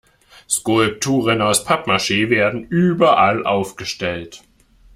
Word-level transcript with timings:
Skulpturen 0.49 1.43
aus 1.43 1.63
Pappmaschee 1.63 2.31
werden 2.31 2.63
überall 2.67 3.45
aufgestellt. 3.45 4.41